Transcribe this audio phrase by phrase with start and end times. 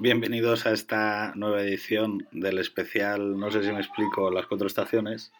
[0.00, 5.32] Bienvenidos a esta nueva edición del especial, no sé si me explico, las cuatro estaciones,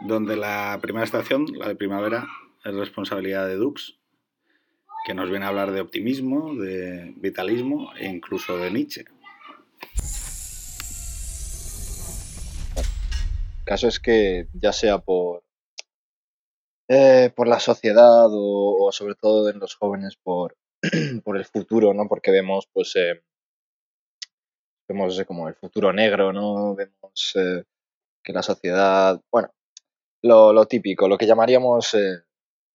[0.00, 2.26] donde la primera estación, la de primavera,
[2.64, 3.98] es responsabilidad de Dux,
[5.06, 9.04] que nos viene a hablar de optimismo, de vitalismo e incluso de Nietzsche.
[13.66, 15.44] Caso es que ya sea por,
[16.88, 20.56] eh, por la sociedad o, sobre todo en los jóvenes por,
[21.22, 22.08] por el futuro, ¿no?
[22.08, 23.22] Porque vemos, pues, eh,
[24.88, 26.74] vemos como el futuro negro, ¿no?
[26.74, 27.64] Vemos eh,
[28.22, 29.50] que la sociedad, bueno,
[30.22, 31.96] lo, lo, típico, lo que llamaríamos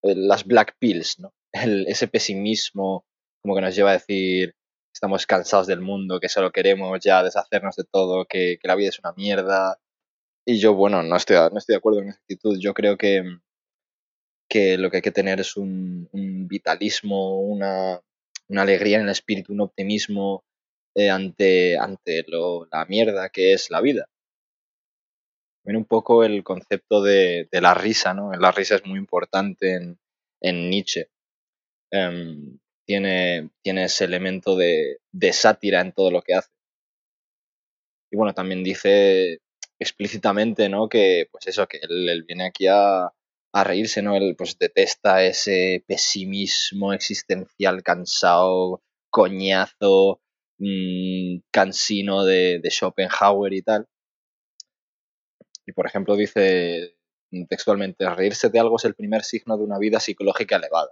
[0.01, 1.33] las black pills, ¿no?
[1.51, 3.05] El, ese pesimismo
[3.41, 4.55] como que nos lleva a decir
[4.93, 8.89] estamos cansados del mundo, que solo queremos ya deshacernos de todo, que, que la vida
[8.89, 9.79] es una mierda.
[10.45, 12.57] Y yo, bueno, no estoy, no estoy de acuerdo con esa actitud.
[12.59, 13.23] Yo creo que,
[14.49, 16.09] que lo que hay que tener es un,
[16.49, 18.01] vitalismo, una,
[18.49, 20.43] alegría en el espíritu, un optimismo
[20.95, 24.09] eh, ante, ante lo, la mierda que es la vida.
[25.63, 28.31] También un poco el concepto de, la risa, ¿no?
[28.33, 29.99] La risa es muy importante en,
[30.41, 31.09] en Nietzsche.
[31.91, 36.49] Em, tiene, tiene ese elemento de, de sátira en todo lo que hace.
[38.11, 39.39] Y bueno, también dice
[39.79, 40.89] explícitamente, ¿no?
[40.89, 43.11] Que, pues eso, que él viene aquí a,
[43.53, 44.15] a reírse, ¿no?
[44.15, 50.21] Él pues detesta ese pesimismo existencial cansado, coñazo,
[50.59, 53.87] mmm, cansino de, Schopenhauer y tal.
[55.65, 56.95] Y por ejemplo dice
[57.47, 60.89] textualmente, reírse de algo es el primer signo de una vida psicológica elevada.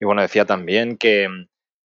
[0.00, 1.26] Y bueno, decía también que,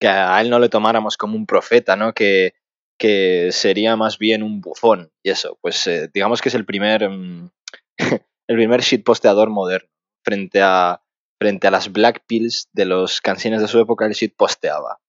[0.01, 2.13] a él no le tomáramos como un profeta, ¿no?
[2.13, 2.53] Que,
[2.99, 5.11] que sería más bien un bufón.
[5.23, 7.09] Y eso, pues eh, digamos que es el primer...
[7.09, 7.49] Mm,
[8.47, 9.89] el primer shitposteador moderno.
[10.23, 11.01] Frente a,
[11.39, 14.99] frente a las black pills de los canciones de su época, el shitposteaba.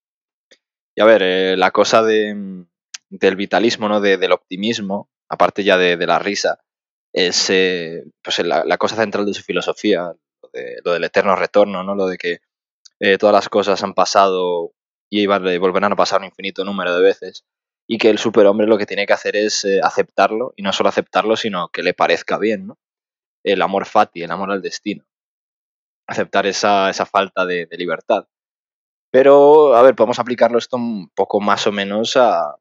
[0.97, 2.65] Y a ver, eh, la cosa de,
[3.11, 4.01] del vitalismo, ¿no?
[4.01, 6.59] De, del optimismo, aparte ya de, la risa,
[7.12, 10.12] es eh, pues la, cosa central de su filosofía,
[10.84, 11.95] lo, del eterno retorno, ¿no?
[11.95, 12.39] Lo de que
[12.99, 14.73] eh, todas las cosas han pasado
[15.09, 17.45] y volverán a pasar un infinito número de veces
[17.87, 21.37] y que el superhombre lo que tiene que hacer es aceptarlo y no solo aceptarlo,
[21.37, 22.78] sino que le parezca bien, ¿no?
[23.47, 25.05] el amor fati, el amor al destino.
[26.09, 28.27] Aceptar esa, esa falta de, libertad.
[29.19, 32.54] Pero, a ver, podemos aplicarlo esto un poco más o menos a,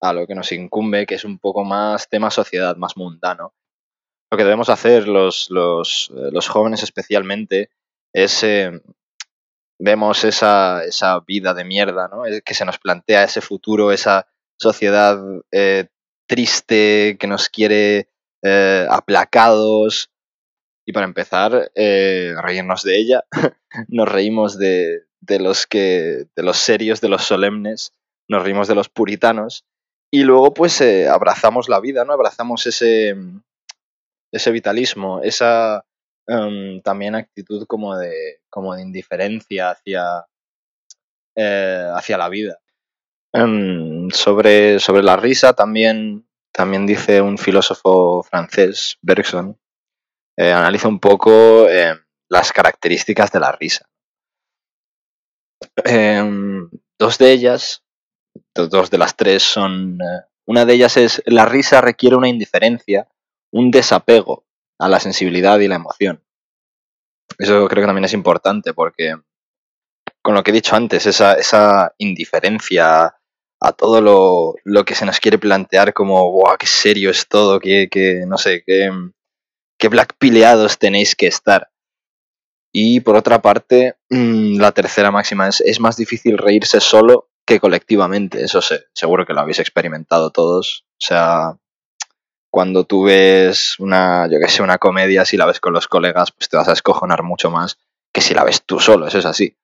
[0.00, 3.52] a lo que nos incumbe, que es un poco más tema sociedad, más mundano.
[4.30, 7.70] Lo que debemos hacer los, los, eh, los jóvenes especialmente
[8.12, 8.44] es...
[8.44, 8.80] Eh,
[9.80, 12.22] vemos esa, esa vida de mierda, ¿no?
[12.44, 15.18] Que se nos plantea ese futuro, esa sociedad
[15.50, 15.88] eh,
[16.28, 18.08] triste que nos quiere
[18.88, 20.12] aplacados,
[20.86, 23.24] y para empezar, reírnos de ella.
[23.88, 27.92] nos reímos de, de, los que, de los serios, de los solemnes,
[28.28, 29.64] nos reímos de los puritanos.
[30.10, 32.12] Y luego, pues, eh, abrazamos la vida, ¿no?
[32.12, 33.16] Abrazamos ese,
[34.32, 35.84] ese vitalismo, esa
[36.26, 40.26] em, también actitud como de, como de indiferencia hacia,
[41.36, 42.58] eh, hacia la vida.
[43.32, 49.58] Em, sobre, sobre la risa también, también dice un filósofo francés, Bergson,
[50.36, 51.94] eh, analiza un poco eh,
[52.28, 53.88] las características de la risa.
[55.84, 57.84] Em, dos de ellas,
[58.54, 59.98] dos de las tres son...
[60.00, 63.06] Eh, una de ellas es la risa requiere una indiferencia,
[63.52, 64.46] un desapego
[64.78, 66.24] a la sensibilidad y la emoción.
[67.36, 69.14] Eso creo que también es importante porque,
[70.22, 73.14] con lo que he dicho antes, esa, indiferencia
[73.60, 74.00] a todo
[74.64, 77.60] lo, que se nos quiere plantear como, ¡guau, qué serio es todo!
[77.60, 78.90] Que, que no sé, que,
[79.78, 81.70] qué blackpileados tenéis que estar.
[82.72, 87.60] Y por otra parte, mm, la tercera máxima es, es más difícil reírse solo que
[87.60, 88.42] colectivamente.
[88.42, 90.84] Eso sé, seguro que lo habéis experimentado todos.
[90.92, 91.56] O sea,
[92.50, 96.32] cuando tú ves una, yo que sé, una comedia, si la ves con los colegas,
[96.32, 97.78] pues te vas a escojonar mucho más
[98.12, 99.56] que si la ves tú solo, eso es así.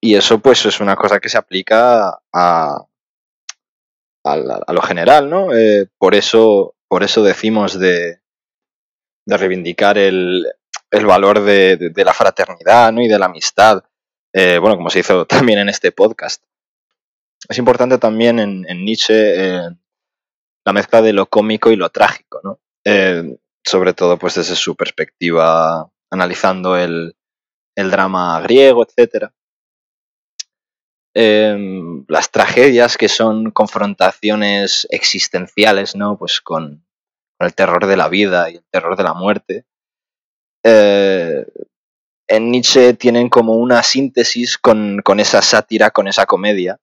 [0.00, 2.86] Y eso pues es una cosa que se aplica a,
[4.24, 5.54] a, lo general, ¿no?
[5.54, 8.20] Eh, por, eso, por eso decimos de,
[9.26, 10.46] de reivindicar el,
[10.90, 13.84] el valor de, la fraternidad y de la amistad,
[14.32, 16.42] eh, bueno, como se hizo también en este podcast.
[17.48, 19.70] Es importante también en, en Nietzsche eh,
[20.64, 22.60] la mezcla de lo cómico y lo trágico, ¿no?
[22.84, 27.16] Eh, sobre todo pues desde su perspectiva analizando el,
[27.76, 29.30] el drama griego, etc.
[31.14, 36.16] Em, las tragedias que son confrontaciones existenciales, ¿no?
[36.16, 36.84] Pues con,
[37.38, 39.64] el terror de la vida y el terror de la muerte,
[40.64, 41.44] eh,
[42.28, 46.78] en Nietzsche tienen como una síntesis con, esa sátira, con esa comedia,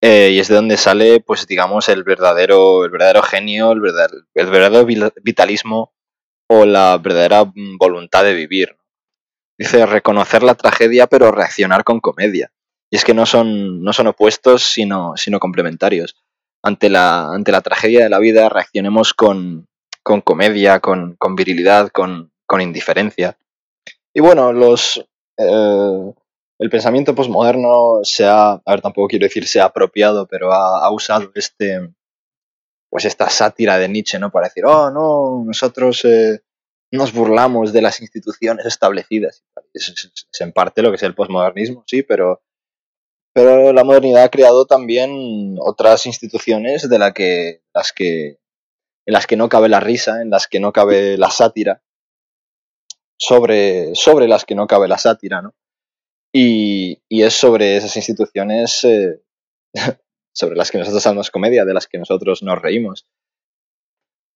[0.00, 4.24] eh, y es de donde sale, pues digamos, el verdadero, el verdadero genio, el verdadero,
[4.34, 5.92] el verdadero vitalismo
[6.48, 8.76] o la verdadera mm, voluntad de vivir.
[9.58, 12.52] Dice reconocer la tragedia pero reaccionar con comedia.
[12.90, 16.16] Y es que no son, no son opuestos, sino, sino complementarios.
[16.62, 19.68] Ante la, ante la tragedia de la vida reaccionemos con,
[20.02, 23.38] con comedia, con, con virilidad, con, con, indiferencia.
[24.14, 25.02] Y bueno, los,
[25.38, 26.12] eh,
[26.58, 30.90] el pensamiento posmoderno se ha, a ver, tampoco quiero decir se ha apropiado, pero ha,
[30.92, 31.90] usado este,
[32.90, 34.30] pues esta sátira de Nietzsche, ¿no?
[34.30, 36.42] Para decir, oh, no, nosotros eh,
[36.92, 39.42] nos burlamos de las instituciones establecidas.
[39.72, 42.42] Es, es, en parte lo que es el posmodernismo, sí, pero,
[43.32, 48.38] pero la modernidad ha creado también otras instituciones de que, las que,
[49.06, 51.82] en las que no cabe la risa, en las que no cabe la sátira,
[53.22, 55.54] sobre, sobre las que no cabe la sátira, ¿no?
[56.34, 59.22] Y, y es sobre esas instituciones eh,
[60.34, 63.06] sobre las que nosotros hacemos comedia, de las que nosotros nos reímos.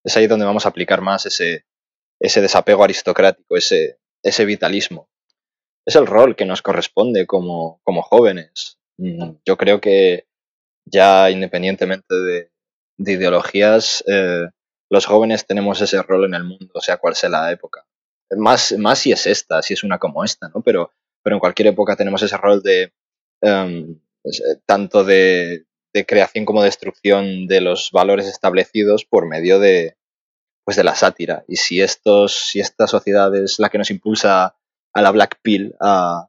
[0.05, 1.67] Es ahí donde vamos a aplicar más ese,
[2.21, 5.09] ese desapego aristocrático, ese, ese vitalismo.
[5.85, 8.79] Es el rol que nos corresponde como, como jóvenes.
[8.99, 10.29] Mm, yo creo que
[10.85, 12.53] ya independientemente de,
[12.99, 14.49] de ideologías, eh,
[14.91, 17.86] los jóvenes tenemos ese rol en el mundo, sea cual sea la época.
[18.31, 20.62] Más, más si es esta, si es una como esta, ¿no?
[20.62, 20.90] Pero,
[21.23, 22.93] pero en cualquier época tenemos ese rol de
[23.40, 23.99] um,
[24.67, 25.64] tanto de,
[26.06, 29.96] creación como destrucción de los valores establecidos por medio de,
[30.62, 31.44] pues de la sátira.
[31.49, 34.56] Y si, estos, si esta sociedad es la que nos impulsa
[34.93, 36.28] a la black pill, a,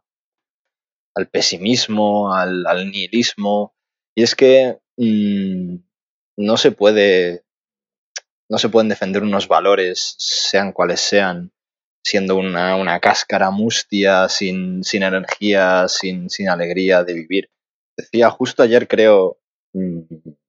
[1.16, 3.76] al pesimismo, al, nihilismo,
[4.16, 5.76] y es que mmm,
[6.38, 7.44] no se puede
[8.50, 11.52] no se pueden defender unos valores, sean cuales sean,
[12.04, 17.50] siendo una, una cáscara mustia, sin, sin energía, sin, sin, alegría de vivir.
[17.98, 19.40] Decía justo ayer, creo,
[19.74, 20.08] el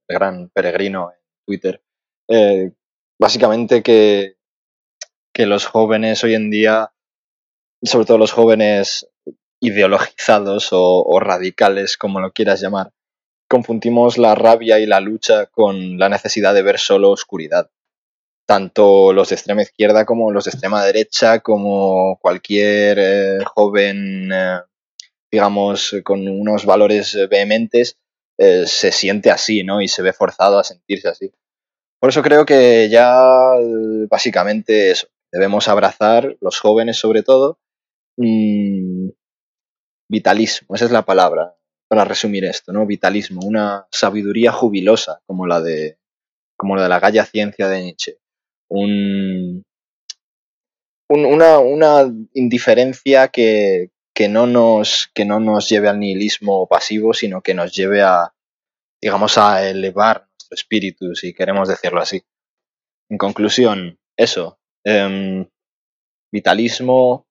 [0.09, 1.83] gran peregrino en Twitter,
[2.29, 2.73] eh,
[3.19, 4.37] básicamente que,
[5.33, 6.93] que los jóvenes hoy en día,
[7.83, 9.09] sobre todo los jóvenes
[9.61, 12.93] ideologizados o, o radicales, como lo quieras llamar,
[13.49, 17.71] confundimos la rabia y la lucha con la necesidad de ver solo oscuridad
[18.49, 24.61] tanto los de extrema izquierda como los de extrema derecha, como cualquier eh, joven, eh,
[25.31, 27.99] digamos, con unos valores vehementes,
[28.39, 29.83] eh, se siente así, ¿no?
[29.83, 31.31] Y se ve forzado a sentirse así.
[32.01, 33.21] Por eso creo que ya
[34.09, 37.59] básicamente eso, debemos abrazar, los jóvenes sobre todo,
[38.17, 39.11] mmm,
[40.09, 41.55] vitalismo, esa es la palabra,
[41.87, 42.87] para resumir esto, ¿no?
[42.87, 45.99] Vitalismo, una sabiduría jubilosa como la de,
[46.57, 48.19] como la de la galla ciencia de Nietzsche
[48.69, 49.65] un,
[51.09, 57.15] un, una, una, indiferencia que, que, no nos, que no nos lleve al nihilismo pasivo,
[57.15, 58.35] sino que nos lleve a,
[59.01, 62.23] digamos, a elevar nuestro espíritu, si queremos decirlo así.
[63.09, 65.47] En conclusión, eso, eh,
[66.31, 67.27] vitalismo,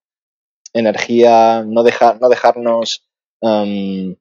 [0.74, 3.08] energía, no, dejar, no dejarnos
[3.41, 4.15] um,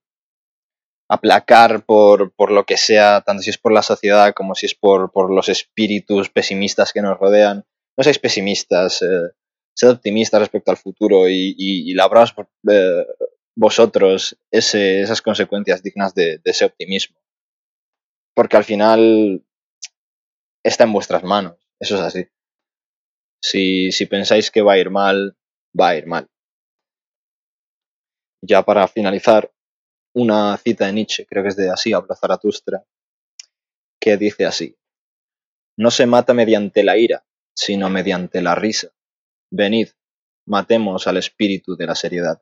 [1.09, 4.75] aplacar por, por, lo que sea, tanto si es por la sociedad como si es
[4.75, 7.65] por, por los espíritus pesimistas que nos rodean.
[7.97, 9.31] No seáis pesimistas, eh,
[9.75, 12.35] sed optimistas respecto al futuro y, y, y labraos
[12.71, 13.07] eh,
[13.55, 17.17] vosotros ese, esas consecuencias dignas de, de, ese optimismo.
[18.35, 19.45] Porque al final
[20.63, 22.27] está en vuestras manos, eso es así.
[23.41, 25.37] Si, si pensáis que va a ir mal,
[25.79, 26.29] va a ir mal.
[28.43, 29.51] Ya para finalizar,
[30.17, 32.83] una cita de Nietzsche, creo que es de así habla Zaratustra,
[34.01, 34.75] que dice así,
[35.77, 38.89] no se mata mediante la ira, sino mediante la risa.
[39.51, 39.89] Venid,
[40.47, 42.41] matemos al espíritu de la seriedad.